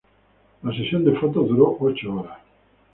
La 0.63 0.73
sesión 0.75 1.05
de 1.05 1.11
fotos 1.11 1.47
duró 1.47 1.77
ocho 1.79 2.15
horas. 2.21 2.39